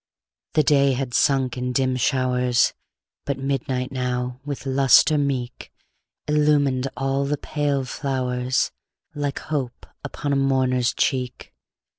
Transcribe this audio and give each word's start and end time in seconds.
The 0.53 0.63
day 0.63 0.93
had 0.93 1.13
sunk 1.13 1.57
in 1.59 1.73
dim 1.73 1.95
showers, 1.95 2.73
But 3.23 3.37
midnight 3.37 3.91
now, 3.91 4.39
with 4.43 4.65
lustre 4.65 5.19
meek, 5.19 5.71
Illumined 6.27 6.87
all 6.97 7.23
the 7.25 7.37
pale 7.37 7.85
flowers, 7.85 8.71
Like 9.13 9.37
hope 9.37 9.85
upon 10.03 10.33
a 10.33 10.35
mourner's 10.35 10.95
cheek. 10.95 11.53